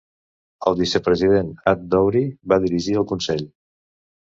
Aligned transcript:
El 0.71 0.77
vicepresident 0.79 1.51
ad-Douri 1.73 2.25
va 2.55 2.61
dirigir 2.67 2.99
el 3.05 3.09
consell. 3.15 3.49